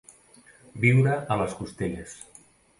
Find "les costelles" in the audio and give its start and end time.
1.43-2.19